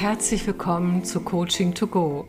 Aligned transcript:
herzlich 0.00 0.46
willkommen 0.46 1.04
zu 1.04 1.20
Coaching 1.20 1.74
to 1.74 1.86
Go. 1.86 2.26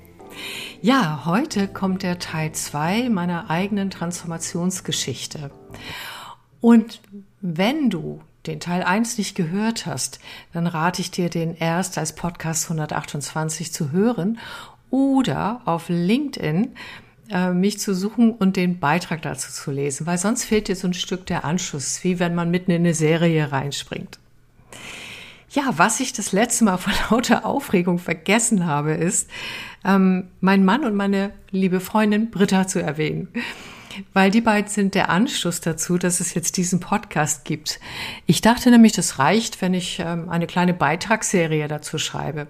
Ja, 0.82 1.24
heute 1.26 1.70
kommt 1.70 2.04
der 2.04 2.20
Teil 2.20 2.52
2 2.52 3.08
meiner 3.08 3.50
eigenen 3.50 3.90
Transformationsgeschichte. 3.90 5.52
Und 6.60 7.00
wenn 7.40 7.90
du 7.90 8.22
den 8.46 8.60
Teil 8.60 8.84
1 8.84 9.18
nicht 9.18 9.36
gehört 9.36 9.86
hast, 9.86 10.20
dann 10.52 10.68
rate 10.68 11.00
ich 11.00 11.12
dir, 11.12 11.30
den 11.30 11.56
erst 11.56 11.98
als 11.98 12.14
Podcast 12.14 12.66
128 12.66 13.72
zu 13.72 13.94
hören 13.94 14.38
oder 14.90 15.62
auf 15.64 15.86
LinkedIn 15.88 16.76
äh, 17.30 17.52
mich 17.52 17.80
zu 17.80 17.96
suchen 17.96 18.32
und 18.32 18.58
den 18.58 18.80
Beitrag 18.80 19.22
dazu 19.22 19.50
zu 19.50 19.72
lesen, 19.72 20.06
weil 20.06 20.18
sonst 20.18 20.44
fehlt 20.44 20.68
dir 20.68 20.76
so 20.76 20.88
ein 20.88 20.94
Stück 20.94 21.26
der 21.26 21.46
Anschluss, 21.46 22.04
wie 22.04 22.20
wenn 22.20 22.36
man 22.36 22.52
mitten 22.52 22.72
in 22.72 22.82
eine 22.82 22.94
Serie 22.94 23.54
reinspringt. 23.54 24.20
Ja, 25.54 25.74
was 25.76 26.00
ich 26.00 26.14
das 26.14 26.32
letzte 26.32 26.64
Mal 26.64 26.78
vor 26.78 26.94
lauter 27.10 27.46
Aufregung 27.46 28.00
vergessen 28.00 28.66
habe, 28.66 28.94
ist, 28.94 29.30
ähm, 29.84 30.30
mein 30.40 30.64
Mann 30.64 30.86
und 30.86 30.96
meine 30.96 31.34
liebe 31.50 31.82
Freundin 31.82 32.32
Britta 32.32 32.68
zu 32.68 32.82
erwähnen. 32.82 33.28
Weil 34.14 34.32
die 34.32 34.40
beiden 34.40 34.72
sind 34.72 34.96
der 34.96 35.10
Anschluss 35.10 35.60
dazu, 35.60 35.98
dass 35.98 36.22
es 36.22 36.34
jetzt 36.34 36.56
diesen 36.56 36.80
Podcast 36.80 37.44
gibt. 37.44 37.82
Ich 38.26 38.40
dachte 38.40 38.72
nämlich, 38.72 38.94
das 38.94 39.20
reicht, 39.20 39.62
wenn 39.62 39.74
ich 39.74 40.00
ähm, 40.00 40.30
eine 40.30 40.48
kleine 40.48 40.74
Beitragsserie 40.74 41.68
dazu 41.68 41.98
schreibe. 41.98 42.48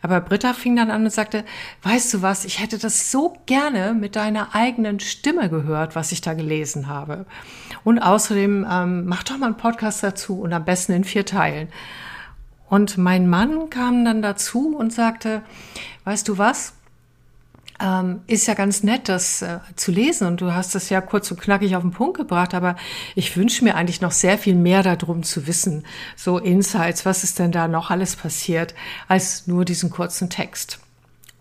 Aber 0.00 0.20
Britta 0.20 0.52
fing 0.52 0.76
dann 0.76 0.92
an 0.92 1.02
und 1.02 1.12
sagte, 1.12 1.44
weißt 1.82 2.14
du 2.14 2.22
was, 2.22 2.44
ich 2.44 2.60
hätte 2.60 2.78
das 2.78 3.10
so 3.10 3.36
gerne 3.46 3.94
mit 3.94 4.14
deiner 4.14 4.54
eigenen 4.54 5.00
Stimme 5.00 5.50
gehört, 5.50 5.96
was 5.96 6.12
ich 6.12 6.20
da 6.20 6.34
gelesen 6.34 6.86
habe. 6.86 7.26
Und 7.82 7.98
außerdem 7.98 8.64
ähm, 8.70 9.06
mach 9.06 9.24
doch 9.24 9.38
mal 9.38 9.46
einen 9.46 9.56
Podcast 9.56 10.04
dazu 10.04 10.40
und 10.40 10.52
am 10.52 10.64
besten 10.64 10.92
in 10.92 11.02
vier 11.02 11.26
Teilen. 11.26 11.66
Und 12.68 12.98
mein 12.98 13.28
Mann 13.28 13.70
kam 13.70 14.04
dann 14.04 14.22
dazu 14.22 14.76
und 14.76 14.92
sagte, 14.92 15.42
weißt 16.04 16.26
du 16.28 16.38
was? 16.38 16.72
Ähm, 17.78 18.20
ist 18.26 18.46
ja 18.46 18.54
ganz 18.54 18.82
nett, 18.82 19.08
das 19.08 19.42
äh, 19.42 19.58
zu 19.76 19.92
lesen 19.92 20.26
und 20.26 20.40
du 20.40 20.54
hast 20.54 20.74
das 20.74 20.88
ja 20.88 21.02
kurz 21.02 21.30
und 21.30 21.38
knackig 21.38 21.76
auf 21.76 21.82
den 21.82 21.90
Punkt 21.90 22.16
gebracht, 22.16 22.54
aber 22.54 22.76
ich 23.14 23.36
wünsche 23.36 23.64
mir 23.64 23.74
eigentlich 23.74 24.00
noch 24.00 24.12
sehr 24.12 24.38
viel 24.38 24.54
mehr 24.54 24.82
darum 24.82 25.22
zu 25.22 25.46
wissen, 25.46 25.84
so 26.16 26.38
Insights, 26.38 27.04
was 27.04 27.22
ist 27.22 27.38
denn 27.38 27.52
da 27.52 27.68
noch 27.68 27.90
alles 27.90 28.16
passiert, 28.16 28.74
als 29.08 29.46
nur 29.46 29.66
diesen 29.66 29.90
kurzen 29.90 30.30
Text. 30.30 30.78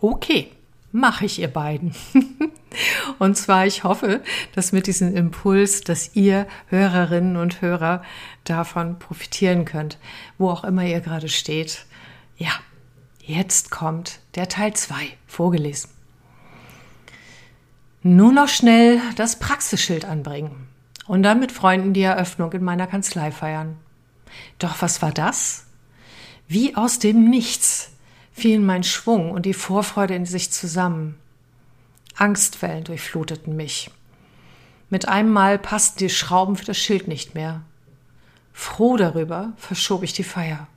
Okay, 0.01 0.51
mache 0.95 1.25
ich 1.25 1.39
ihr 1.39 1.49
beiden. 1.49 1.93
und 3.19 3.35
zwar, 3.35 3.67
ich 3.67 3.83
hoffe, 3.83 4.23
dass 4.53 4.71
mit 4.71 4.87
diesem 4.87 5.13
Impuls, 5.13 5.81
dass 5.81 6.15
ihr 6.15 6.47
Hörerinnen 6.67 7.35
und 7.35 7.61
Hörer 7.61 8.01
davon 8.45 8.97
profitieren 8.97 9.65
könnt, 9.65 9.99
wo 10.37 10.49
auch 10.49 10.63
immer 10.63 10.85
ihr 10.85 11.01
gerade 11.01 11.27
steht. 11.27 11.85
Ja, 12.37 12.51
jetzt 13.19 13.71
kommt 13.71 14.19
der 14.35 14.47
Teil 14.47 14.73
2 14.73 14.95
vorgelesen. 15.27 15.89
Nur 18.01 18.31
noch 18.31 18.47
schnell 18.47 19.01
das 19.17 19.37
Praxisschild 19.39 20.05
anbringen 20.05 20.67
und 21.07 21.23
dann 21.23 21.39
mit 21.39 21.51
Freunden 21.51 21.93
die 21.93 22.03
Eröffnung 22.03 22.53
in 22.53 22.63
meiner 22.63 22.87
Kanzlei 22.87 23.31
feiern. 23.31 23.77
Doch 24.59 24.81
was 24.81 25.01
war 25.01 25.11
das? 25.11 25.65
Wie 26.47 26.75
aus 26.75 26.99
dem 26.99 27.29
Nichts 27.29 27.94
fielen 28.35 28.65
mein 28.65 28.83
Schwung 28.83 29.31
und 29.31 29.45
die 29.45 29.53
Vorfreude 29.53 30.13
in 30.13 30.25
sich 30.25 30.51
zusammen. 30.51 31.15
Angstwellen 32.17 32.83
durchfluteten 32.83 33.55
mich. 33.55 33.89
Mit 34.89 35.07
einem 35.07 35.31
Mal 35.31 35.57
passten 35.57 35.99
die 35.99 36.09
Schrauben 36.09 36.57
für 36.57 36.65
das 36.65 36.77
Schild 36.77 37.07
nicht 37.07 37.33
mehr. 37.33 37.61
Froh 38.51 38.97
darüber 38.97 39.53
verschob 39.55 40.03
ich 40.03 40.11
die 40.11 40.25
Feier. 40.25 40.67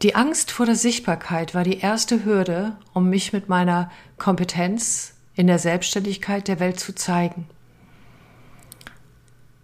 Die 0.00 0.14
Angst 0.14 0.50
vor 0.50 0.64
der 0.64 0.76
Sichtbarkeit 0.76 1.54
war 1.54 1.62
die 1.62 1.78
erste 1.78 2.24
Hürde, 2.24 2.76
um 2.94 3.10
mich 3.10 3.34
mit 3.34 3.50
meiner 3.50 3.90
Kompetenz 4.16 5.14
in 5.34 5.46
der 5.46 5.58
Selbstständigkeit 5.58 6.48
der 6.48 6.58
Welt 6.58 6.80
zu 6.80 6.94
zeigen. 6.94 7.46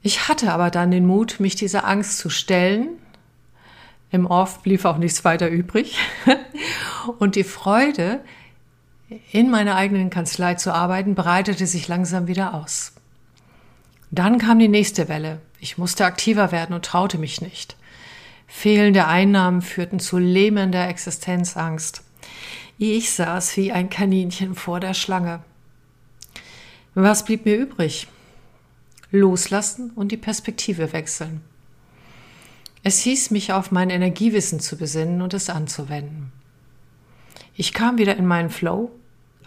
Ich 0.03 0.29
hatte 0.29 0.53
aber 0.53 0.71
dann 0.71 0.91
den 0.91 1.07
Mut, 1.07 1.41
mich 1.41 1.55
dieser 1.57 1.87
Angst 1.87 2.19
zu 2.19 2.29
stellen 2.29 2.99
im 4.15 4.27
Off 4.27 4.63
blieb 4.63 4.85
auch 4.85 4.97
nichts 4.97 5.25
weiter 5.25 5.49
übrig. 5.49 5.99
Und 7.19 7.35
die 7.35 7.43
Freude, 7.43 8.21
in 9.33 9.51
meiner 9.51 9.75
eigenen 9.75 10.09
Kanzlei 10.09 10.55
zu 10.55 10.73
arbeiten, 10.73 11.17
breitete 11.17 11.67
sich 11.67 11.89
langsam 11.89 12.29
wieder 12.29 12.55
aus. 12.55 12.93
Dann 14.13 14.39
kam 14.39 14.61
die 14.61 14.69
nächste 14.69 15.09
Welle. 15.09 15.41
Ich 15.59 15.79
musste 15.79 16.05
aktiver 16.05 16.53
werden 16.53 16.75
und 16.75 16.85
traute 16.85 17.19
mich 17.19 17.41
nicht. 17.41 17.77
Fehlende 18.47 19.09
Einnahmen 19.09 19.63
führten 19.63 19.99
zu 19.99 20.19
lähmender 20.19 20.87
Existenzangst. 20.87 22.03
Ich 22.79 23.11
saß 23.13 23.57
wie 23.57 23.73
ein 23.73 23.91
Kaninchen 23.91 24.55
vor 24.55 24.79
der 24.79 24.95
Schlange. 24.95 25.41
Was 26.95 27.25
blieb 27.25 27.47
mir 27.47 27.57
übrig? 27.57 28.07
Loslassen 29.11 29.91
und 29.91 30.13
die 30.13 30.17
Perspektive 30.17 30.93
wechseln. 30.93 31.41
Es 32.87 33.01
hieß 33.01 33.31
mich 33.31 33.51
auf 33.51 33.73
mein 33.73 33.89
Energiewissen 33.89 34.61
zu 34.61 34.77
besinnen 34.77 35.23
und 35.23 35.33
es 35.33 35.49
anzuwenden. 35.49 36.31
Ich 37.57 37.73
kam 37.73 37.97
wieder 37.97 38.15
in 38.17 38.27
meinen 38.27 38.51
Flow, 38.51 38.91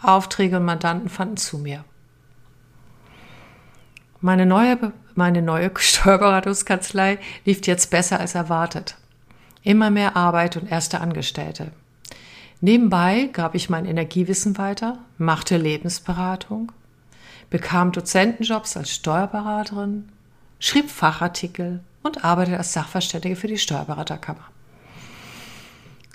Aufträge 0.02 0.56
und 0.56 0.64
Mandanten 0.64 1.08
fanden 1.08 1.36
zu 1.36 1.58
mir. 1.58 1.84
Meine 4.20 4.44
neue, 4.44 4.92
meine 5.14 5.40
neue 5.40 5.70
Steuerberatungskanzlei 5.78 7.20
lief 7.44 7.64
jetzt 7.64 7.92
besser 7.92 8.18
als 8.18 8.34
erwartet. 8.34 8.96
Immer 9.62 9.90
mehr 9.90 10.16
Arbeit 10.16 10.56
und 10.56 10.68
erste 10.68 11.00
Angestellte. 11.00 11.70
Nebenbei 12.60 13.30
gab 13.32 13.54
ich 13.54 13.70
mein 13.70 13.86
Energiewissen 13.86 14.58
weiter, 14.58 14.98
machte 15.16 15.58
Lebensberatung, 15.58 16.72
bekam 17.50 17.92
Dozentenjobs 17.92 18.76
als 18.76 18.92
Steuerberaterin, 18.92 20.08
schrieb 20.58 20.90
Fachartikel 20.90 21.84
und 22.08 22.24
arbeitete 22.24 22.58
als 22.58 22.72
Sachverständige 22.72 23.36
für 23.36 23.46
die 23.46 23.58
Steuerberaterkammer. 23.58 24.44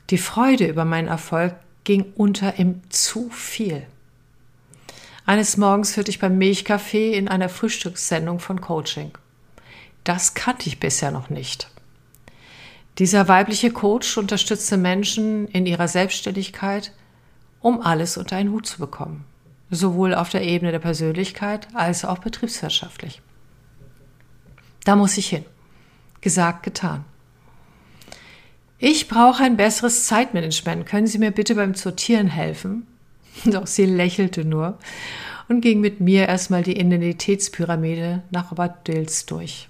Die 0.09 0.17
Freude 0.17 0.67
über 0.67 0.85
meinen 0.85 1.07
Erfolg 1.07 1.55
ging 1.85 2.13
unter 2.15 2.59
im 2.59 2.81
zu 2.89 3.29
viel. 3.29 3.85
Eines 5.25 5.55
Morgens 5.55 5.95
hörte 5.95 6.11
ich 6.11 6.19
beim 6.19 6.37
Milchkaffee 6.37 7.13
in 7.13 7.29
einer 7.29 7.47
Frühstückssendung 7.47 8.39
von 8.39 8.59
Coaching. 8.59 9.11
Das 10.03 10.33
kannte 10.33 10.67
ich 10.67 10.79
bisher 10.79 11.11
noch 11.11 11.29
nicht. 11.29 11.69
Dieser 12.99 13.27
weibliche 13.27 13.71
Coach 13.71 14.17
unterstützte 14.17 14.77
Menschen 14.77 15.47
in 15.47 15.65
ihrer 15.65 15.87
Selbstständigkeit, 15.87 16.91
um 17.61 17.81
alles 17.81 18.17
unter 18.17 18.35
einen 18.35 18.51
Hut 18.51 18.65
zu 18.65 18.79
bekommen, 18.79 19.23
sowohl 19.71 20.13
auf 20.13 20.29
der 20.29 20.43
Ebene 20.43 20.71
der 20.71 20.79
Persönlichkeit 20.79 21.67
als 21.73 22.03
auch 22.03 22.19
betriebswirtschaftlich. 22.19 23.21
Da 24.83 24.97
muss 24.97 25.17
ich 25.17 25.29
hin. 25.29 25.45
Gesagt, 26.23 26.63
getan. 26.63 27.03
Ich 28.79 29.09
brauche 29.09 29.43
ein 29.43 29.57
besseres 29.57 30.05
Zeitmanagement. 30.07 30.85
Können 30.85 31.05
Sie 31.05 31.17
mir 31.17 31.31
bitte 31.31 31.53
beim 31.53 31.73
Sortieren 31.73 32.27
helfen? 32.27 32.87
Doch 33.45 33.67
sie 33.67 33.85
lächelte 33.85 34.45
nur 34.45 34.79
und 35.49 35.59
ging 35.59 35.81
mit 35.81 35.99
mir 35.99 36.29
erstmal 36.29 36.63
die 36.63 36.79
Identitätspyramide 36.79 38.23
nach 38.31 38.51
Robert 38.51 38.87
Dills 38.87 39.25
durch. 39.25 39.67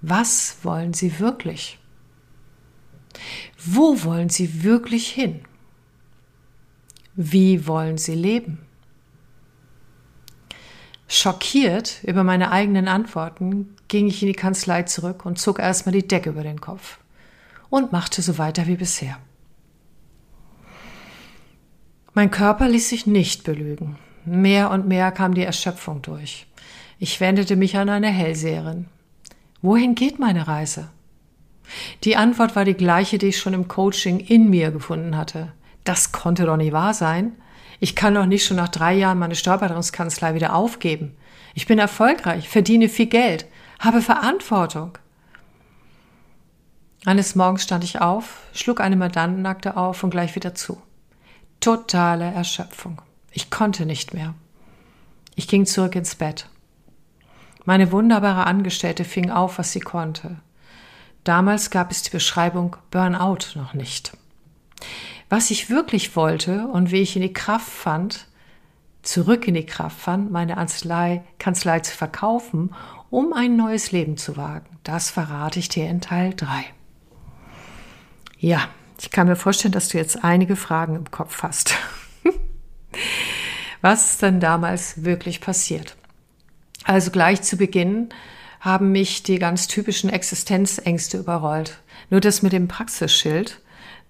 Was 0.00 0.56
wollen 0.62 0.94
Sie 0.94 1.18
wirklich? 1.18 1.78
Wo 3.58 4.04
wollen 4.04 4.30
Sie 4.30 4.62
wirklich 4.62 5.08
hin? 5.08 5.40
Wie 7.14 7.66
wollen 7.66 7.98
Sie 7.98 8.14
leben? 8.14 8.60
Schockiert 11.26 12.04
über 12.04 12.22
meine 12.22 12.52
eigenen 12.52 12.86
Antworten 12.86 13.74
ging 13.88 14.06
ich 14.06 14.22
in 14.22 14.28
die 14.28 14.34
Kanzlei 14.34 14.84
zurück 14.84 15.26
und 15.26 15.40
zog 15.40 15.58
erstmal 15.58 15.92
die 15.92 16.06
Decke 16.06 16.30
über 16.30 16.44
den 16.44 16.60
Kopf 16.60 16.98
und 17.68 17.90
machte 17.90 18.22
so 18.22 18.38
weiter 18.38 18.68
wie 18.68 18.76
bisher. 18.76 19.18
Mein 22.14 22.30
Körper 22.30 22.68
ließ 22.68 22.88
sich 22.88 23.08
nicht 23.08 23.42
belügen. 23.42 23.98
Mehr 24.24 24.70
und 24.70 24.86
mehr 24.86 25.10
kam 25.10 25.34
die 25.34 25.42
Erschöpfung 25.42 26.00
durch. 26.00 26.46
Ich 27.00 27.20
wendete 27.20 27.56
mich 27.56 27.76
an 27.76 27.88
eine 27.88 28.10
Hellseherin. 28.10 28.86
Wohin 29.62 29.96
geht 29.96 30.20
meine 30.20 30.46
Reise? 30.46 30.90
Die 32.04 32.14
Antwort 32.14 32.54
war 32.54 32.64
die 32.64 32.74
gleiche, 32.74 33.18
die 33.18 33.26
ich 33.26 33.38
schon 33.38 33.52
im 33.52 33.66
Coaching 33.66 34.20
in 34.20 34.48
mir 34.48 34.70
gefunden 34.70 35.16
hatte. 35.16 35.52
Das 35.86 36.10
konnte 36.10 36.44
doch 36.46 36.56
nicht 36.56 36.72
wahr 36.72 36.94
sein. 36.94 37.32
Ich 37.78 37.94
kann 37.94 38.14
doch 38.14 38.26
nicht 38.26 38.44
schon 38.44 38.56
nach 38.56 38.68
drei 38.68 38.92
Jahren 38.92 39.20
meine 39.20 39.36
Steuerberatungskanzlei 39.36 40.34
wieder 40.34 40.54
aufgeben. 40.54 41.16
Ich 41.54 41.66
bin 41.66 41.78
erfolgreich, 41.78 42.48
verdiene 42.48 42.88
viel 42.88 43.06
Geld, 43.06 43.46
habe 43.78 44.02
Verantwortung. 44.02 44.98
Eines 47.04 47.36
Morgens 47.36 47.62
stand 47.62 47.84
ich 47.84 48.00
auf, 48.00 48.40
schlug 48.52 48.80
eine 48.80 48.96
Mandantenakte 48.96 49.76
auf 49.76 50.02
und 50.02 50.10
gleich 50.10 50.34
wieder 50.34 50.56
zu. 50.56 50.82
Totale 51.60 52.32
Erschöpfung. 52.32 53.00
Ich 53.30 53.48
konnte 53.50 53.86
nicht 53.86 54.12
mehr. 54.12 54.34
Ich 55.36 55.46
ging 55.46 55.66
zurück 55.66 55.94
ins 55.94 56.16
Bett. 56.16 56.48
Meine 57.64 57.92
wunderbare 57.92 58.44
Angestellte 58.44 59.04
fing 59.04 59.30
auf, 59.30 59.58
was 59.58 59.70
sie 59.70 59.80
konnte. 59.80 60.38
Damals 61.22 61.70
gab 61.70 61.92
es 61.92 62.02
die 62.02 62.10
Beschreibung 62.10 62.76
Burnout 62.90 63.54
noch 63.54 63.72
nicht. 63.72 64.16
Was 65.28 65.50
ich 65.50 65.70
wirklich 65.70 66.14
wollte 66.14 66.68
und 66.68 66.92
wie 66.92 67.00
ich 67.00 67.16
in 67.16 67.22
die 67.22 67.32
Kraft 67.32 67.68
fand, 67.68 68.28
zurück 69.02 69.48
in 69.48 69.54
die 69.54 69.66
Kraft 69.66 69.98
fand, 69.98 70.30
meine 70.30 70.54
Kanzlei, 70.54 71.24
Kanzlei 71.38 71.80
zu 71.80 71.96
verkaufen, 71.96 72.74
um 73.10 73.32
ein 73.32 73.56
neues 73.56 73.92
Leben 73.92 74.16
zu 74.16 74.36
wagen, 74.36 74.78
das 74.84 75.10
verrate 75.10 75.58
ich 75.58 75.68
dir 75.68 75.88
in 75.88 76.00
Teil 76.00 76.34
3. 76.34 76.64
Ja, 78.38 78.68
ich 79.00 79.10
kann 79.10 79.26
mir 79.26 79.36
vorstellen, 79.36 79.72
dass 79.72 79.88
du 79.88 79.98
jetzt 79.98 80.22
einige 80.22 80.56
Fragen 80.56 80.94
im 80.94 81.10
Kopf 81.10 81.42
hast. 81.42 81.74
Was 83.80 84.12
ist 84.12 84.22
denn 84.22 84.40
damals 84.40 85.04
wirklich 85.04 85.40
passiert? 85.40 85.96
Also 86.84 87.10
gleich 87.10 87.42
zu 87.42 87.56
Beginn 87.56 88.10
haben 88.60 88.92
mich 88.92 89.22
die 89.22 89.38
ganz 89.38 89.66
typischen 89.66 90.10
Existenzängste 90.10 91.18
überrollt. 91.18 91.78
Nur 92.10 92.20
das 92.20 92.42
mit 92.42 92.52
dem 92.52 92.68
Praxisschild, 92.68 93.60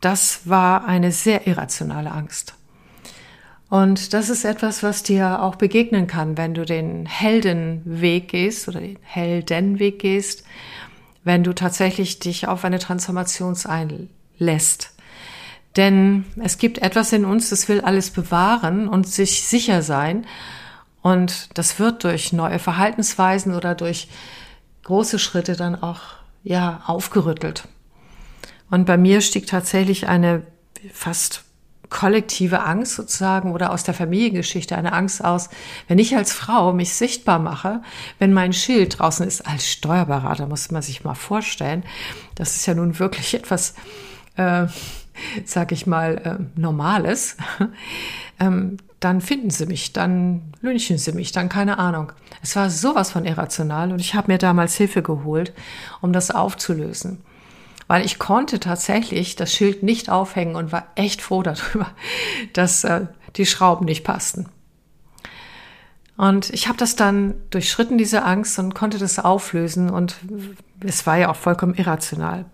das 0.01 0.49
war 0.49 0.87
eine 0.87 1.13
sehr 1.13 1.47
irrationale 1.47 2.13
Angst. 2.13 2.55
Und 3.69 4.13
das 4.13 4.29
ist 4.29 4.45
etwas, 4.45 4.83
was 4.83 5.03
dir 5.03 5.43
auch 5.43 5.57
begegnen 5.57 6.07
kann, 6.07 6.37
wenn 6.37 6.55
du 6.55 6.65
den 6.65 7.07
Heldenweg 7.07 8.29
gehst 8.29 8.69
oder 8.69 8.81
den 8.81 8.99
Heldenweg 9.03 9.99
gehst, 9.99 10.45
wenn 11.25 11.43
du 11.43 11.53
tatsächlich 11.53 12.21
dich 12.21 12.47
auf 12.47 12.65
eine 12.65 12.79
Transformation 12.79 13.57
einlässt. 13.65 14.93
Denn 15.75 16.25
es 16.43 16.59
gibt 16.59 16.79
etwas 16.79 17.13
in 17.13 17.25
uns, 17.25 17.51
das 17.51 17.69
will 17.69 17.81
alles 17.81 18.11
bewahren 18.11 18.89
und 18.89 19.09
sich 19.09 19.43
sicher 19.43 19.83
sein. 19.83 20.27
Und 21.03 21.57
das 21.59 21.79
wird 21.79 22.05
durch 22.05 22.33
neue 22.33 22.59
Verhaltensweisen 22.59 23.55
oder 23.55 23.75
durch 23.75 24.09
große 24.85 25.19
Schritte 25.19 25.57
dann 25.57 25.81
auch, 25.81 26.01
ja, 26.45 26.83
aufgerüttelt. 26.87 27.69
Und 28.71 28.87
bei 28.87 28.97
mir 28.97 29.21
stieg 29.21 29.47
tatsächlich 29.47 30.09
eine 30.09 30.43
fast 30.93 31.45
kollektive 31.89 32.65
Angst 32.65 32.95
sozusagen 32.95 33.53
oder 33.53 33.71
aus 33.73 33.85
der 33.85 33.95
Familiengeschichte 33.95 34.77
eine 34.77 34.93
Angst 34.93 35.25
aus, 35.25 35.49
wenn 35.89 35.99
ich 35.99 36.17
als 36.17 36.33
Frau 36.33 36.73
mich 36.73 36.95
sichtbar 36.95 37.39
mache, 37.39 37.83
wenn 38.19 38.33
mein 38.33 38.53
Schild 38.53 38.99
draußen 38.99 39.27
ist 39.27 39.47
als 39.47 39.71
Steuerberater, 39.71 40.47
muss 40.47 40.71
man 40.71 40.83
sich 40.83 41.05
mal 41.05 41.15
vorstellen. 41.15 41.85
Das 42.35 42.57
ist 42.57 42.67
ja 42.67 42.75
nun 42.75 42.99
wirklich 42.99 43.35
etwas, 43.35 43.75
äh, 44.37 44.67
sag 45.45 45.73
ich 45.73 45.87
mal, 45.87 46.17
äh, 46.57 46.61
Normales. 46.61 47.37
ähm, 48.41 48.79
dann 48.99 49.21
finden 49.21 49.51
sie 49.51 49.67
mich, 49.67 49.93
dann 49.93 50.43
lünchen 50.61 50.99
sie 50.99 51.13
mich, 51.13 51.31
dann 51.31 51.49
keine 51.49 51.79
Ahnung. 51.79 52.13
Es 52.43 52.57
war 52.57 52.71
sowas 52.71 53.13
von 53.13 53.25
irrational 53.25 53.93
und 53.93 54.01
ich 54.01 54.15
habe 54.15 54.33
mir 54.33 54.39
damals 54.39 54.75
Hilfe 54.75 55.03
geholt, 55.03 55.53
um 56.01 56.13
das 56.13 56.31
aufzulösen 56.31 57.23
weil 57.89 58.05
ich 58.05 58.19
konnte 58.19 58.61
tatsächlich 58.61 59.37
das 59.37 59.53
Schild 59.53 59.83
nicht 59.83 60.11
aufhängen 60.11 60.57
und 60.57 60.73
war 60.73 60.89
echt 60.95 61.23
froh 61.23 61.43
darüber, 61.43 61.89
dass 62.53 62.85
äh, 62.85 63.07
die 63.37 63.47
Schrauben 63.47 63.87
nicht 63.87 64.05
passten. 64.05 64.49
Und 66.17 66.49
ich 66.51 66.67
habe 66.67 66.79
das 66.79 66.97
dann 66.97 67.35
durchschritten, 67.51 67.99
diese 67.99 68.25
Angst, 68.25 68.59
und 68.59 68.75
konnte 68.75 68.97
das 68.97 69.19
auflösen. 69.19 69.91
Und 69.91 70.17
es 70.81 71.07
war 71.07 71.19
ja 71.19 71.29
auch 71.29 71.37
vollkommen 71.37 71.75
irrational. 71.75 72.47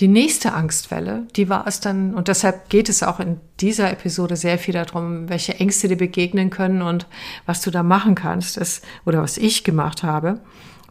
Die 0.00 0.08
nächste 0.08 0.54
Angstwelle, 0.54 1.26
die 1.36 1.50
war 1.50 1.66
es 1.66 1.80
dann, 1.80 2.14
und 2.14 2.28
deshalb 2.28 2.70
geht 2.70 2.88
es 2.88 3.02
auch 3.02 3.20
in 3.20 3.38
dieser 3.60 3.90
Episode 3.90 4.36
sehr 4.36 4.58
viel 4.58 4.72
darum, 4.72 5.28
welche 5.28 5.60
Ängste 5.60 5.88
dir 5.88 5.96
begegnen 5.96 6.48
können 6.48 6.80
und 6.80 7.06
was 7.44 7.60
du 7.60 7.70
da 7.70 7.82
machen 7.82 8.14
kannst, 8.14 8.56
ist, 8.56 8.82
oder 9.04 9.20
was 9.20 9.36
ich 9.36 9.62
gemacht 9.62 10.02
habe 10.02 10.40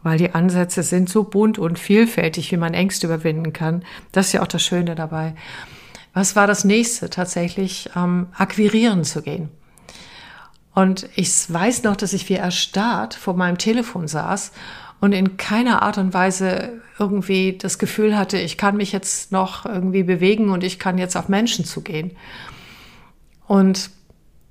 weil 0.06 0.18
die 0.18 0.36
Ansätze 0.36 0.84
sind 0.84 1.08
so 1.08 1.24
bunt 1.24 1.58
und 1.58 1.80
vielfältig, 1.80 2.52
wie 2.52 2.56
man 2.56 2.74
Ängste 2.74 3.08
überwinden 3.08 3.52
kann. 3.52 3.84
Das 4.12 4.28
ist 4.28 4.34
ja 4.34 4.42
auch 4.42 4.46
das 4.46 4.62
Schöne 4.62 4.94
dabei. 4.94 5.34
Was 6.14 6.36
war 6.36 6.46
das 6.46 6.64
nächste? 6.64 7.10
Tatsächlich 7.10 7.90
ähm, 7.96 8.28
akquirieren 8.32 9.02
zu 9.02 9.20
gehen. 9.20 9.48
Und 10.72 11.08
ich 11.16 11.52
weiß 11.52 11.82
noch, 11.82 11.96
dass 11.96 12.12
ich 12.12 12.28
wie 12.28 12.34
erstarrt 12.34 13.14
vor 13.14 13.34
meinem 13.34 13.58
Telefon 13.58 14.06
saß 14.06 14.52
und 15.00 15.10
in 15.10 15.38
keiner 15.38 15.82
Art 15.82 15.98
und 15.98 16.14
Weise 16.14 16.74
irgendwie 17.00 17.58
das 17.58 17.80
Gefühl 17.80 18.16
hatte, 18.16 18.38
ich 18.38 18.56
kann 18.56 18.76
mich 18.76 18.92
jetzt 18.92 19.32
noch 19.32 19.66
irgendwie 19.66 20.04
bewegen 20.04 20.50
und 20.50 20.62
ich 20.62 20.78
kann 20.78 20.98
jetzt 20.98 21.16
auf 21.16 21.28
Menschen 21.28 21.64
zugehen. 21.64 22.12
Und 23.48 23.90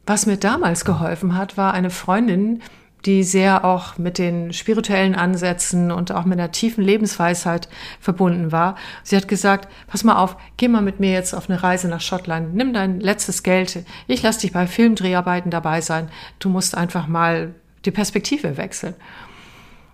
was 0.05 0.25
mir 0.25 0.35
damals 0.35 0.83
geholfen 0.83 1.37
hat, 1.37 1.55
war 1.55 1.73
eine 1.73 1.91
Freundin, 1.91 2.61
die 3.05 3.23
sehr 3.23 3.63
auch 3.63 3.97
mit 3.97 4.17
den 4.17 4.51
spirituellen 4.51 5.15
Ansätzen 5.15 5.91
und 5.91 6.11
auch 6.11 6.25
mit 6.25 6.39
einer 6.39 6.51
tiefen 6.51 6.83
Lebensweisheit 6.83 7.69
verbunden 7.99 8.51
war. 8.51 8.75
Sie 9.03 9.15
hat 9.15 9.27
gesagt, 9.27 9.71
pass 9.87 10.03
mal 10.03 10.17
auf, 10.17 10.37
geh 10.57 10.67
mal 10.67 10.81
mit 10.81 10.99
mir 10.99 11.11
jetzt 11.11 11.33
auf 11.33 11.49
eine 11.49 11.61
Reise 11.61 11.87
nach 11.87 12.01
Schottland, 12.01 12.55
nimm 12.55 12.73
dein 12.73 12.99
letztes 12.99 13.43
Geld, 13.43 13.85
ich 14.07 14.23
lass 14.23 14.39
dich 14.39 14.51
bei 14.51 14.65
Filmdreharbeiten 14.65 15.51
dabei 15.51 15.81
sein, 15.81 16.09
du 16.39 16.49
musst 16.49 16.75
einfach 16.75 17.07
mal 17.07 17.53
die 17.85 17.91
Perspektive 17.91 18.57
wechseln. 18.57 18.95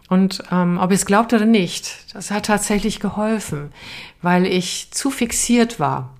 Und 0.08 0.44
ähm, 0.52 0.78
ob 0.78 0.92
ihr 0.92 0.96
es 0.96 1.06
glaubt 1.06 1.34
oder 1.34 1.46
nicht, 1.46 2.14
das 2.14 2.32
hat 2.32 2.46
tatsächlich 2.46 3.00
geholfen, 3.00 3.72
weil 4.22 4.46
ich 4.46 4.92
zu 4.92 5.10
fixiert 5.10 5.80
war. 5.80 6.14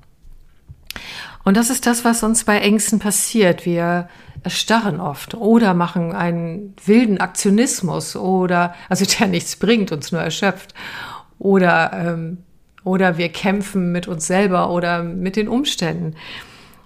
Und 1.44 1.58
das 1.58 1.70
ist 1.70 1.86
das, 1.86 2.06
was 2.06 2.24
uns 2.24 2.44
bei 2.44 2.60
Ängsten 2.60 3.00
passiert. 3.00 3.66
Wir 3.66 4.08
erstarren 4.44 5.00
oft 5.00 5.36
oder 5.36 5.74
machen 5.74 6.14
einen 6.14 6.74
wilden 6.86 7.20
Aktionismus 7.20 8.16
oder, 8.16 8.74
also 8.90 9.06
der 9.06 9.28
nichts 9.28 9.56
bringt, 9.56 9.92
uns 9.92 10.12
nur 10.12 10.22
erschöpft. 10.22 10.74
Oder, 11.40 11.92
ähm, 11.94 12.38
oder 12.84 13.18
wir 13.18 13.30
kämpfen 13.30 13.92
mit 13.92 14.08
uns 14.08 14.28
selber 14.28 14.70
oder 14.72 15.04
mit 15.04 15.36
den 15.36 15.48
Umständen. 15.48 16.16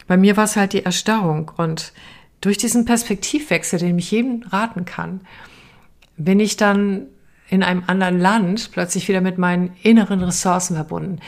Bei 0.07 0.17
mir 0.17 0.37
war 0.37 0.45
es 0.45 0.55
halt 0.55 0.73
die 0.73 0.85
Erstarrung 0.85 1.51
und 1.57 1.93
durch 2.41 2.57
diesen 2.57 2.85
Perspektivwechsel, 2.85 3.79
den 3.79 3.97
ich 3.97 4.11
jedem 4.11 4.43
raten 4.49 4.85
kann, 4.85 5.21
bin 6.17 6.39
ich 6.39 6.57
dann 6.57 7.07
in 7.49 7.63
einem 7.63 7.83
anderen 7.87 8.19
Land 8.19 8.71
plötzlich 8.71 9.07
wieder 9.07 9.21
mit 9.21 9.37
meinen 9.37 9.75
inneren 9.81 10.21
Ressourcen 10.21 10.75
verbunden 10.75 11.19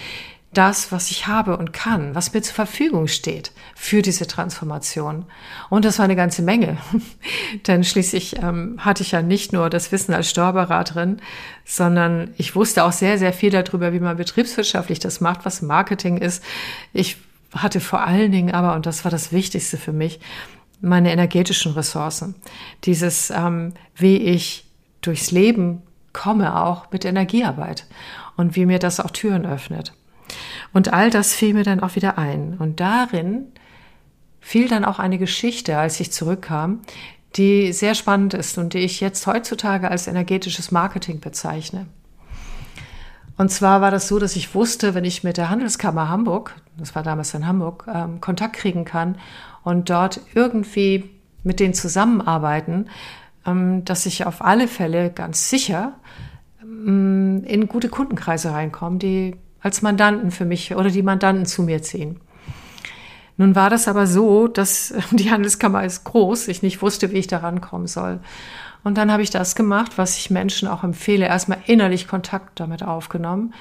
das, 0.58 0.92
was 0.92 1.12
ich 1.12 1.28
habe 1.28 1.58
und 1.58 1.72
kann, 1.72 2.16
was 2.16 2.34
mir 2.34 2.42
zur 2.42 2.56
Verfügung 2.56 3.08
steht 3.08 3.52
für 3.76 4.02
diese 4.02 4.26
Transformation. 4.26 5.26
Und 5.70 5.86
das 5.86 6.00
war 6.00 6.06
eine 6.06 6.16
ganze 6.16 6.42
Menge. 6.42 6.78
Denn 7.68 7.84
schließlich 7.84 8.42
ähm, 8.42 8.78
hatte 8.80 9.04
ich 9.04 9.12
ja 9.12 9.22
nicht 9.22 9.54
nur 9.54 9.70
das 9.70 9.92
Wissen 9.92 10.16
als 10.16 10.30
Steuerberaterin, 10.32 11.22
sondern 11.64 12.34
ich 12.38 12.56
wusste 12.56 12.86
auch 12.86 12.92
sehr, 12.92 13.20
sehr 13.20 13.34
viel 13.34 13.52
darüber, 13.52 13.94
wie 13.94 14.00
man 14.00 14.18
betriebswirtschaftlich 14.18 14.98
das 14.98 15.22
macht, 15.22 15.46
was 15.46 15.62
Marketing 15.62 16.18
ist. 16.18 16.44
Ich 16.92 17.18
hatte 17.54 17.80
vor 17.80 18.02
allen 18.02 18.32
Dingen 18.32 18.54
aber, 18.54 18.74
und 18.74 18.88
das 18.88 19.04
war 19.04 19.12
das 19.12 19.32
Wichtigste 19.32 19.78
für 19.78 19.94
mich, 19.94 20.20
meine 20.82 21.12
energetischen 21.12 21.74
Ressourcen. 21.74 22.34
Dieses, 22.84 23.30
ähm, 23.30 23.74
wie 23.96 24.18
ich 24.18 24.66
durchs 25.02 25.30
Leben 25.30 25.84
komme, 26.14 26.60
auch 26.60 26.92
mit 26.92 27.06
Energiearbeit 27.06 27.86
und 28.38 28.56
wie 28.56 28.66
mir 28.66 28.80
das 28.80 29.00
auch 29.00 29.12
Türen 29.12 29.46
öffnet. 29.46 29.94
Und 30.74 30.94
all 30.94 31.10
das 31.10 31.34
fiel 31.34 31.54
mir 31.54 31.64
dann 31.64 31.80
auch 31.80 31.96
wieder 31.96 32.18
ein. 32.18 32.58
Und 32.58 32.80
darin 32.80 33.48
fiel 34.40 34.68
dann 34.68 34.86
auch 34.86 35.00
eine 35.00 35.18
Geschichte, 35.18 35.78
als 35.78 36.00
ich 36.00 36.12
zurückkam, 36.12 36.82
die 37.36 37.74
sehr 37.74 37.96
spannend 37.96 38.34
ist 38.34 38.58
und 38.58 38.74
die 38.74 38.80
ich 38.80 39.00
jetzt 39.00 39.28
heutzutage 39.28 39.92
als 39.92 40.08
energetisches 40.08 40.72
Marketing 40.72 41.20
bezeichne. 41.20 41.88
Und 43.38 43.52
zwar 43.52 43.82
war 43.82 43.92
das 43.92 44.08
so, 44.08 44.18
dass 44.18 44.36
ich 44.36 44.56
wusste, 44.56 44.96
wenn 44.96 45.06
ich 45.06 45.24
mit 45.24 45.38
der 45.38 45.50
Handelskammer 45.50 46.10
Hamburg, 46.10 46.56
das 46.78 46.96
war 46.96 47.04
damals 47.04 47.34
in 47.34 47.46
Hamburg, 47.46 47.86
ähm, 47.94 48.20
Kontakt 48.20 48.56
kriegen 48.56 48.84
kann 48.84 49.18
und 49.64 49.90
dort 49.90 50.22
irgendwie 50.34 51.10
mit 51.44 51.60
denen 51.60 51.76
zusammenarbeiten, 51.76 52.90
ähm, 53.46 53.86
dass 53.86 54.08
ich 54.08 54.26
auf 54.26 54.44
alle 54.44 54.68
Fälle 54.68 55.12
ganz 55.12 55.50
sicher 55.50 55.94
ähm, 56.64 57.44
in 57.46 57.68
gute 57.68 57.90
Kundenkreise 57.90 58.52
reinkomme, 58.52 58.98
die 58.98 59.36
als 59.68 59.82
Mandanten 59.82 60.32
für 60.32 60.46
mich 60.46 60.76
oder 60.76 60.90
die 60.90 61.04
Mandanten 61.04 61.46
zu 61.46 61.62
mir 61.62 61.82
ziehen. 61.82 62.22
Nun 63.36 63.54
war 63.54 63.70
das 63.70 63.88
aber 63.88 64.08
so, 64.08 64.48
dass 64.48 64.94
die 65.12 65.30
Handelskammer 65.30 65.84
ist 65.84 66.06
groß, 66.06 66.48
ich 66.48 66.64
nicht 66.64 66.82
wusste, 66.82 67.12
wie 67.12 67.18
ich 67.18 67.28
da 67.28 67.40
rankommen 67.40 67.88
soll. 67.88 68.20
Und 68.84 68.98
dann 68.98 69.12
habe 69.12 69.22
ich 69.22 69.30
das 69.30 69.56
gemacht, 69.56 69.98
was 69.98 70.18
ich 70.18 70.30
Menschen 70.30 70.68
auch 70.70 70.84
empfehle, 70.84 71.26
erstmal 71.26 71.58
innerlich 71.66 72.08
Kontakt 72.08 72.60
damit 72.60 72.84
aufgenommen. 72.84 73.54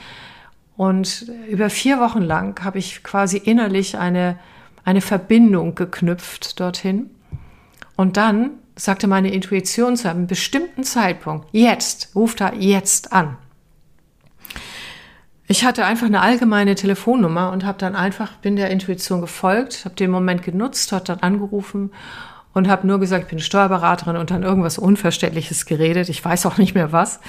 Und 0.76 1.26
über 1.48 1.70
vier 1.70 1.98
Wochen 1.98 2.22
lang 2.22 2.62
habe 2.64 2.78
ich 2.78 3.02
quasi 3.02 3.38
innerlich 3.38 3.98
eine, 3.98 4.38
eine 4.84 5.00
Verbindung 5.00 5.74
geknüpft 5.74 6.60
dorthin. 6.60 7.10
Und 7.96 8.16
dann 8.16 8.50
sagte 8.76 9.08
meine 9.08 9.32
Intuition 9.32 9.96
zu 9.96 10.08
einem 10.08 10.28
bestimmten 10.28 10.84
Zeitpunkt, 10.84 11.48
jetzt, 11.50 12.14
ruft 12.14 12.40
er 12.40 12.54
jetzt 12.54 13.12
an. 13.12 13.36
Ich 15.48 15.64
hatte 15.64 15.84
einfach 15.84 16.06
eine 16.06 16.20
allgemeine 16.20 16.74
Telefonnummer 16.74 17.52
und 17.52 17.64
habe 17.64 17.78
dann 17.78 17.94
einfach, 17.94 18.32
bin 18.38 18.56
der 18.56 18.70
Intuition 18.70 19.20
gefolgt, 19.20 19.84
habe 19.84 19.94
den 19.94 20.10
Moment 20.10 20.42
genutzt, 20.42 20.90
hat 20.92 21.08
dann 21.08 21.20
angerufen 21.20 21.92
und 22.52 22.68
habe 22.68 22.86
nur 22.86 22.98
gesagt, 22.98 23.24
ich 23.24 23.30
bin 23.30 23.38
Steuerberaterin 23.38 24.16
und 24.16 24.30
dann 24.30 24.42
irgendwas 24.42 24.78
Unverständliches 24.78 25.66
geredet. 25.66 26.08
Ich 26.08 26.24
weiß 26.24 26.46
auch 26.46 26.58
nicht 26.58 26.74
mehr 26.74 26.90
was. 26.90 27.20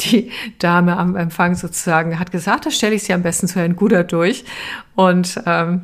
die 0.00 0.32
Dame 0.58 0.96
am 0.96 1.16
Empfang 1.16 1.54
sozusagen 1.54 2.18
hat 2.18 2.32
gesagt, 2.32 2.66
da 2.66 2.70
stelle 2.70 2.94
ich 2.94 3.04
Sie 3.04 3.12
am 3.12 3.22
besten 3.22 3.46
zu 3.46 3.60
Herrn 3.60 3.76
Guder 3.76 4.04
durch. 4.04 4.44
Und 4.94 5.40
ähm, 5.46 5.82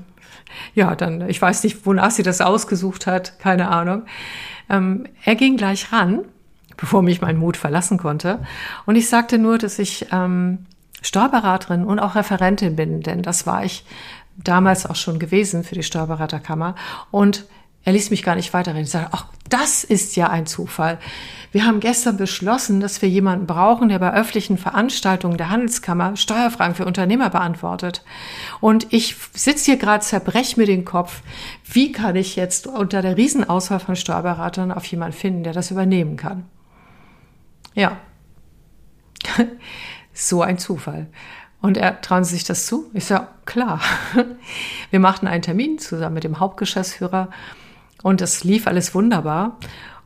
ja, 0.74 0.96
dann, 0.96 1.28
ich 1.28 1.40
weiß 1.40 1.62
nicht, 1.64 1.86
wonach 1.86 2.10
sie 2.10 2.22
das 2.22 2.40
ausgesucht 2.40 3.06
hat, 3.06 3.38
keine 3.38 3.68
Ahnung. 3.68 4.02
Ähm, 4.68 5.06
er 5.24 5.36
ging 5.36 5.56
gleich 5.56 5.92
ran, 5.92 6.24
bevor 6.76 7.02
mich 7.02 7.20
mein 7.20 7.36
Mut 7.36 7.56
verlassen 7.56 7.98
konnte. 7.98 8.40
Und 8.86 8.96
ich 8.96 9.08
sagte 9.08 9.38
nur, 9.38 9.58
dass 9.58 9.78
ich 9.78 10.06
ähm, 10.10 10.66
Steuerberaterin 11.02 11.84
und 11.84 11.98
auch 11.98 12.14
Referentin 12.14 12.76
bin, 12.76 13.00
denn 13.00 13.22
das 13.22 13.46
war 13.46 13.64
ich 13.64 13.84
damals 14.36 14.86
auch 14.86 14.96
schon 14.96 15.18
gewesen 15.18 15.64
für 15.64 15.74
die 15.74 15.82
Steuerberaterkammer. 15.82 16.74
Und 17.10 17.46
er 17.82 17.94
ließ 17.94 18.10
mich 18.10 18.22
gar 18.22 18.36
nicht 18.36 18.52
weiterreden. 18.52 18.84
Ich 18.84 18.90
sagte, 18.90 19.10
ach, 19.12 19.26
das 19.48 19.84
ist 19.84 20.14
ja 20.14 20.28
ein 20.28 20.46
Zufall. 20.46 20.98
Wir 21.50 21.64
haben 21.64 21.80
gestern 21.80 22.16
beschlossen, 22.16 22.80
dass 22.80 23.00
wir 23.00 23.08
jemanden 23.08 23.46
brauchen, 23.46 23.88
der 23.88 23.98
bei 23.98 24.12
öffentlichen 24.12 24.58
Veranstaltungen 24.58 25.38
der 25.38 25.50
Handelskammer 25.50 26.16
Steuerfragen 26.16 26.74
für 26.74 26.84
Unternehmer 26.84 27.30
beantwortet. 27.30 28.04
Und 28.60 28.92
ich 28.92 29.16
sitze 29.32 29.64
hier 29.72 29.76
gerade, 29.76 30.04
zerbrech 30.04 30.56
mir 30.56 30.66
den 30.66 30.84
Kopf. 30.84 31.22
Wie 31.64 31.90
kann 31.90 32.16
ich 32.16 32.36
jetzt 32.36 32.66
unter 32.66 33.02
der 33.02 33.16
Riesenauswahl 33.16 33.80
von 33.80 33.96
Steuerberatern 33.96 34.72
auf 34.72 34.84
jemanden 34.84 35.16
finden, 35.16 35.42
der 35.42 35.54
das 35.54 35.70
übernehmen 35.70 36.16
kann? 36.16 36.44
Ja. 37.74 37.96
So 40.26 40.42
ein 40.42 40.58
Zufall. 40.58 41.06
Und 41.60 41.76
er 41.76 42.00
trauen 42.00 42.24
Sie 42.24 42.34
sich 42.34 42.44
das 42.44 42.66
zu? 42.66 42.90
Ich 42.94 43.04
sage, 43.04 43.26
klar. 43.44 43.80
Wir 44.90 45.00
machten 45.00 45.26
einen 45.26 45.42
Termin 45.42 45.78
zusammen 45.78 46.14
mit 46.14 46.24
dem 46.24 46.40
Hauptgeschäftsführer 46.40 47.28
und 48.02 48.22
es 48.22 48.44
lief 48.44 48.66
alles 48.66 48.94
wunderbar. 48.94 49.58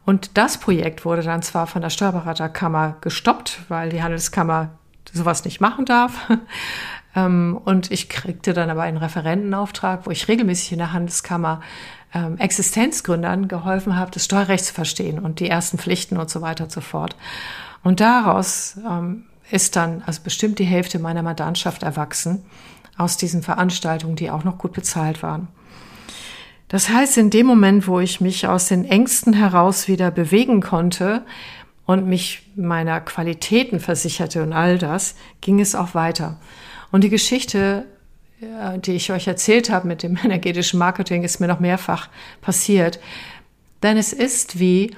Und 0.05 0.37
das 0.37 0.59
Projekt 0.59 1.05
wurde 1.05 1.23
dann 1.23 1.43
zwar 1.43 1.67
von 1.67 1.81
der 1.81 1.91
Steuerberaterkammer 1.91 2.97
gestoppt, 3.01 3.61
weil 3.69 3.89
die 3.91 4.03
Handelskammer 4.03 4.71
sowas 5.13 5.45
nicht 5.45 5.61
machen 5.61 5.85
darf. 5.85 6.29
Ähm, 7.17 7.61
und 7.65 7.93
ich 7.93 8.09
kriegte 8.09 8.55
dann 8.55 8.71
aber 8.71 8.83
einen 8.83 8.97
Referentenauftrag, 8.97 10.05
wo 10.05 10.11
ich 10.11 10.27
regelmäßig 10.27 10.73
in 10.73 10.79
der 10.79 10.93
Handelskammer 10.93 11.61
ähm, 12.13 12.39
Existenzgründern 12.39 13.47
geholfen 13.47 13.97
habe, 13.97 14.11
das 14.11 14.25
Steuerrecht 14.25 14.65
zu 14.65 14.75
verstehen 14.75 15.21
und 15.21 15.39
die 15.39 15.49
ersten 15.49 15.79
Pflichten 15.79 16.17
und 16.17 16.29
so 16.29 16.41
weiter 16.41 16.65
und 16.65 16.73
so 16.73 16.81
fort. 16.81 17.15
Und 17.85 18.01
daraus 18.01 18.79
ähm, 18.85 19.27
ist 19.51 19.77
dann 19.77 20.03
also 20.07 20.23
bestimmt 20.23 20.59
die 20.59 20.65
Hälfte 20.65 20.99
meiner 20.99 21.23
Mandantschaft 21.23 21.83
erwachsen 21.83 22.45
aus 22.97 23.17
diesen 23.17 23.43
Veranstaltungen, 23.43 24.17
die 24.17 24.31
auch 24.31 24.45
noch 24.45 24.59
gut 24.59 24.73
bezahlt 24.73 25.23
waren. 25.23 25.49
Das 26.69 26.89
heißt, 26.89 27.19
in 27.19 27.31
dem 27.31 27.47
Moment, 27.47 27.87
wo 27.87 28.01
ich 28.01 28.21
mich 28.21 28.47
aus 28.47 28.69
den 28.69 28.85
Ängsten 28.85 29.33
heraus 29.33 29.87
wieder 29.89 30.11
bewegen 30.11 30.61
konnte 30.61 31.23
und 31.87 32.07
mich 32.07 32.43
meiner 32.57 33.01
Qualitäten 33.01 33.81
versicherte 33.81 34.43
und 34.43 34.53
all 34.53 34.79
das, 34.79 35.17
ging 35.41 35.61
es 35.61 35.75
auch 35.75 35.95
weiter. 35.95 36.39
Und 36.91 37.05
die 37.05 37.11
Geschichte, 37.11 37.85
die 38.41 38.93
ich 38.93 39.13
euch 39.13 39.27
erzählt 39.27 39.71
habe 39.71 39.87
mit 39.87 40.03
dem 40.03 40.17
energetischen 40.25 40.79
Marketing, 40.79 41.23
ist 41.23 41.41
mir 41.41 41.49
noch 41.49 41.61
mehrfach 41.61 42.09
passiert. 42.41 42.99
Denn 43.83 43.97
es 43.97 44.13
ist 44.13 44.59
wie, 44.59 44.97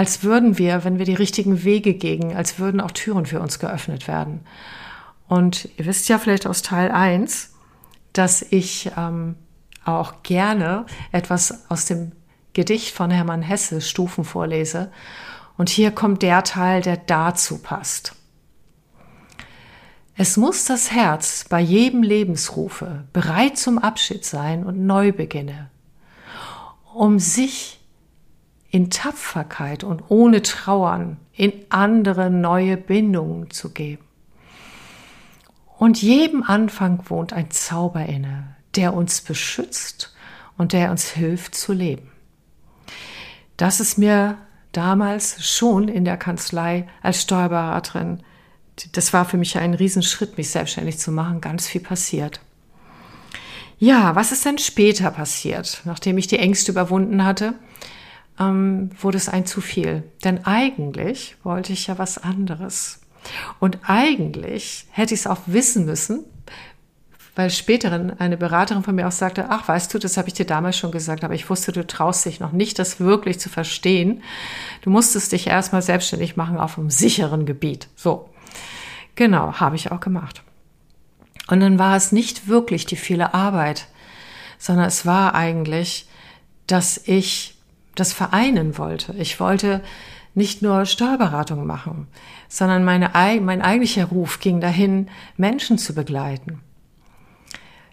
als 0.00 0.22
würden 0.22 0.56
wir, 0.56 0.82
wenn 0.84 0.98
wir 0.98 1.04
die 1.04 1.12
richtigen 1.12 1.62
Wege 1.62 1.92
gehen, 1.92 2.34
als 2.34 2.58
würden 2.58 2.80
auch 2.80 2.90
Türen 2.90 3.26
für 3.26 3.38
uns 3.38 3.58
geöffnet 3.58 4.08
werden. 4.08 4.40
Und 5.28 5.68
ihr 5.76 5.84
wisst 5.84 6.08
ja 6.08 6.18
vielleicht 6.18 6.46
aus 6.46 6.62
Teil 6.62 6.90
1, 6.90 7.52
dass 8.14 8.40
ich 8.40 8.90
ähm, 8.96 9.34
auch 9.84 10.22
gerne 10.22 10.86
etwas 11.12 11.68
aus 11.68 11.84
dem 11.84 12.12
Gedicht 12.54 12.94
von 12.94 13.10
Hermann 13.10 13.42
Hesse 13.42 13.82
Stufen 13.82 14.24
vorlese. 14.24 14.90
Und 15.58 15.68
hier 15.68 15.90
kommt 15.90 16.22
der 16.22 16.44
Teil, 16.44 16.80
der 16.80 16.96
dazu 16.96 17.58
passt. 17.58 18.14
Es 20.16 20.38
muss 20.38 20.64
das 20.64 20.92
Herz 20.92 21.44
bei 21.46 21.60
jedem 21.60 22.02
Lebensrufe 22.02 23.04
bereit 23.12 23.58
zum 23.58 23.76
Abschied 23.78 24.24
sein 24.24 24.64
und 24.64 24.86
Neubeginne, 24.86 25.68
um 26.94 27.18
sich 27.18 27.79
in 28.70 28.90
Tapferkeit 28.90 29.84
und 29.84 30.04
ohne 30.08 30.42
Trauern 30.42 31.16
in 31.32 31.52
andere 31.70 32.30
neue 32.30 32.76
Bindungen 32.76 33.50
zu 33.50 33.70
geben. 33.70 34.04
Und 35.78 36.00
jedem 36.02 36.42
Anfang 36.42 37.02
wohnt 37.08 37.32
ein 37.32 37.50
Zauber 37.50 38.04
inne, 38.06 38.56
der 38.76 38.94
uns 38.94 39.22
beschützt 39.22 40.14
und 40.56 40.72
der 40.72 40.90
uns 40.90 41.08
hilft 41.10 41.54
zu 41.54 41.72
leben. 41.72 42.10
Das 43.56 43.80
ist 43.80 43.98
mir 43.98 44.36
damals 44.72 45.44
schon 45.44 45.88
in 45.88 46.04
der 46.04 46.16
Kanzlei 46.16 46.86
als 47.02 47.22
Steuerberaterin, 47.22 48.22
das 48.92 49.12
war 49.12 49.24
für 49.24 49.36
mich 49.36 49.58
ein 49.58 49.74
Riesenschritt, 49.74 50.38
mich 50.38 50.50
selbstständig 50.50 50.98
zu 50.98 51.12
machen, 51.12 51.40
ganz 51.40 51.66
viel 51.66 51.80
passiert. 51.80 52.40
Ja, 53.78 54.14
was 54.14 54.32
ist 54.32 54.44
denn 54.44 54.58
später 54.58 55.10
passiert, 55.10 55.82
nachdem 55.84 56.18
ich 56.18 56.26
die 56.26 56.38
Ängste 56.38 56.72
überwunden 56.72 57.24
hatte? 57.24 57.54
Ähm, 58.40 58.90
wurde 58.98 59.18
es 59.18 59.28
ein 59.28 59.46
zu 59.46 59.60
viel. 59.60 60.02
Denn 60.24 60.44
eigentlich 60.46 61.36
wollte 61.44 61.72
ich 61.72 61.86
ja 61.86 61.98
was 61.98 62.18
anderes. 62.18 63.00
Und 63.58 63.78
eigentlich 63.82 64.86
hätte 64.90 65.14
ich 65.14 65.20
es 65.20 65.26
auch 65.26 65.40
wissen 65.46 65.84
müssen, 65.84 66.24
weil 67.36 67.50
späterin 67.50 68.12
eine 68.18 68.36
Beraterin 68.36 68.82
von 68.82 68.94
mir 68.94 69.06
auch 69.06 69.12
sagte, 69.12 69.46
ach, 69.50 69.68
weißt 69.68 69.92
du, 69.92 69.98
das 69.98 70.16
habe 70.16 70.28
ich 70.28 70.34
dir 70.34 70.46
damals 70.46 70.76
schon 70.76 70.90
gesagt, 70.90 71.22
aber 71.22 71.34
ich 71.34 71.48
wusste, 71.48 71.72
du 71.72 71.86
traust 71.86 72.24
dich 72.24 72.40
noch 72.40 72.52
nicht, 72.52 72.78
das 72.78 72.98
wirklich 72.98 73.38
zu 73.38 73.48
verstehen. 73.48 74.22
Du 74.82 74.90
musstest 74.90 75.32
dich 75.32 75.46
erstmal 75.46 75.82
selbstständig 75.82 76.36
machen 76.36 76.58
auf 76.58 76.78
einem 76.78 76.90
sicheren 76.90 77.46
Gebiet. 77.46 77.88
So. 77.94 78.28
Genau, 79.14 79.54
habe 79.54 79.76
ich 79.76 79.92
auch 79.92 80.00
gemacht. 80.00 80.42
Und 81.48 81.60
dann 81.60 81.78
war 81.78 81.96
es 81.96 82.12
nicht 82.12 82.48
wirklich 82.48 82.86
die 82.86 82.96
viele 82.96 83.34
Arbeit, 83.34 83.86
sondern 84.58 84.86
es 84.86 85.04
war 85.04 85.34
eigentlich, 85.34 86.08
dass 86.66 87.00
ich 87.04 87.59
das 88.00 88.12
vereinen 88.12 88.78
wollte. 88.78 89.14
Ich 89.18 89.38
wollte 89.38 89.82
nicht 90.34 90.62
nur 90.62 90.86
Steuerberatung 90.86 91.66
machen, 91.66 92.06
sondern 92.48 92.84
meine, 92.84 93.10
mein 93.14 93.62
eigentlicher 93.62 94.06
Ruf 94.06 94.40
ging 94.40 94.60
dahin, 94.60 95.08
Menschen 95.36 95.78
zu 95.78 95.94
begleiten. 95.94 96.60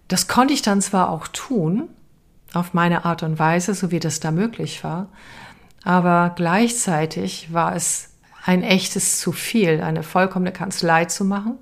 Das 0.07 0.27
konnte 0.27 0.53
ich 0.53 0.61
dann 0.61 0.81
zwar 0.81 1.09
auch 1.09 1.27
tun, 1.27 1.89
auf 2.53 2.73
meine 2.73 3.05
Art 3.05 3.23
und 3.23 3.39
Weise, 3.39 3.73
so 3.73 3.91
wie 3.91 3.99
das 3.99 4.19
da 4.19 4.31
möglich 4.31 4.83
war, 4.83 5.09
aber 5.83 6.33
gleichzeitig 6.35 7.51
war 7.53 7.75
es 7.75 8.13
ein 8.45 8.63
echtes 8.63 9.19
zu 9.19 9.33
viel, 9.33 9.81
eine 9.81 10.03
vollkommene 10.03 10.53
Kanzlei 10.53 11.05
zu 11.05 11.25
machen, 11.25 11.57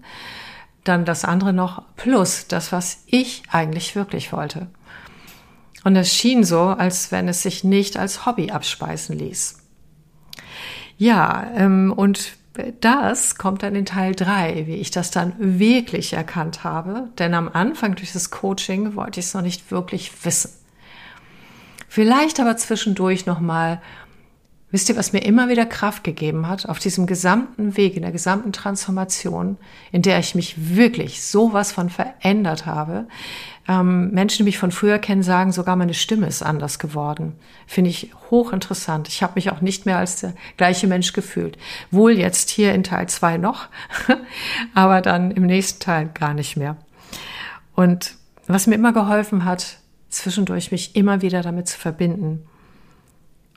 dann 0.83 1.05
das 1.05 1.25
andere 1.25 1.53
noch 1.53 1.81
plus 1.95 2.47
das, 2.47 2.71
was 2.71 3.03
ich 3.07 3.43
eigentlich 3.51 3.95
wirklich 3.95 4.31
wollte. 4.31 4.67
Und 5.83 5.95
es 5.95 6.13
schien 6.13 6.43
so, 6.43 6.61
als 6.61 7.11
wenn 7.11 7.27
es 7.27 7.43
sich 7.43 7.63
nicht 7.63 7.97
als 7.97 8.25
Hobby 8.25 8.51
abspeisen 8.51 9.17
ließ. 9.17 9.59
Ja, 10.97 11.51
ähm, 11.55 11.93
und 11.95 12.37
das 12.79 13.35
kommt 13.35 13.63
dann 13.63 13.75
in 13.75 13.85
Teil 13.85 14.15
drei, 14.15 14.65
wie 14.65 14.75
ich 14.75 14.91
das 14.91 15.11
dann 15.11 15.33
wirklich 15.37 16.13
erkannt 16.13 16.63
habe. 16.63 17.09
Denn 17.19 17.33
am 17.33 17.49
Anfang 17.49 17.95
durch 17.95 18.13
das 18.13 18.31
Coaching 18.31 18.95
wollte 18.95 19.19
ich 19.19 19.27
es 19.27 19.33
noch 19.33 19.41
nicht 19.41 19.71
wirklich 19.71 20.11
wissen. 20.23 20.51
Vielleicht 21.89 22.39
aber 22.39 22.57
zwischendurch 22.57 23.25
nochmal, 23.25 23.81
wisst 24.75 24.89
ihr, 24.89 24.97
was 24.97 25.13
mir 25.13 25.23
immer 25.23 25.47
wieder 25.47 25.65
Kraft 25.65 26.03
gegeben 26.03 26.49
hat 26.49 26.67
auf 26.67 26.79
diesem 26.79 27.07
gesamten 27.07 27.77
Weg, 27.77 27.95
in 27.95 28.01
der 28.01 28.11
gesamten 28.11 28.51
Transformation, 28.51 29.55
in 29.93 30.01
der 30.01 30.19
ich 30.19 30.35
mich 30.35 30.75
wirklich 30.75 31.23
sowas 31.23 31.71
von 31.71 31.89
verändert 31.89 32.65
habe, 32.65 33.07
ähm, 33.69 34.11
Menschen, 34.11 34.39
die 34.39 34.43
mich 34.43 34.57
von 34.57 34.71
früher 34.71 34.99
kennen, 34.99 35.23
sagen 35.23 35.53
sogar, 35.53 35.77
meine 35.77 35.93
Stimme 35.93 36.27
ist 36.27 36.43
anders 36.43 36.77
geworden. 36.77 37.37
Finde 37.67 37.89
ich 37.89 38.11
hochinteressant. 38.29 39.07
Ich 39.07 39.23
habe 39.23 39.35
mich 39.35 39.49
auch 39.49 39.61
nicht 39.61 39.85
mehr 39.85 39.97
als 39.97 40.19
der 40.19 40.33
gleiche 40.57 40.87
Mensch 40.87 41.13
gefühlt. 41.13 41.57
Wohl 41.89 42.11
jetzt 42.11 42.49
hier 42.49 42.73
in 42.73 42.83
Teil 42.83 43.07
zwei 43.07 43.37
noch, 43.37 43.69
aber 44.73 44.99
dann 44.99 45.31
im 45.31 45.45
nächsten 45.45 45.79
Teil 45.79 46.09
gar 46.13 46.33
nicht 46.33 46.57
mehr. 46.57 46.75
Und 47.75 48.15
was 48.45 48.67
mir 48.67 48.75
immer 48.75 48.91
geholfen 48.91 49.45
hat, 49.45 49.77
zwischendurch 50.09 50.73
mich 50.73 50.97
immer 50.97 51.21
wieder 51.21 51.41
damit 51.43 51.69
zu 51.69 51.79
verbinden, 51.79 52.45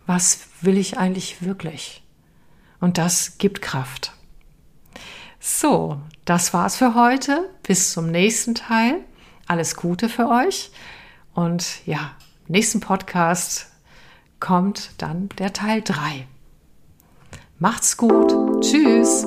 was 0.08 0.48
will 0.62 0.78
ich 0.78 0.96
eigentlich 0.96 1.42
wirklich? 1.42 2.02
Und 2.80 2.96
das 2.96 3.36
gibt 3.36 3.60
Kraft. 3.60 4.12
So, 5.38 6.00
das 6.24 6.54
war's 6.54 6.76
für 6.76 6.94
heute. 6.94 7.50
Bis 7.62 7.92
zum 7.92 8.10
nächsten 8.10 8.54
Teil. 8.54 9.04
Alles 9.46 9.76
Gute 9.76 10.08
für 10.08 10.28
euch. 10.30 10.70
Und 11.34 11.86
ja, 11.86 12.12
im 12.46 12.52
nächsten 12.52 12.80
Podcast 12.80 13.66
kommt 14.40 14.92
dann 14.96 15.28
der 15.38 15.52
Teil 15.52 15.82
3. 15.82 16.26
Macht's 17.58 17.98
gut. 17.98 18.32
Tschüss. 18.62 19.26